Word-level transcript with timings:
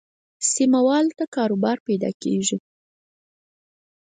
سیمه 0.53 0.79
والو 0.87 1.11
ته 1.17 1.25
کاروبار 1.35 1.77
پیدا 1.87 2.11
کېږي. 2.21 2.57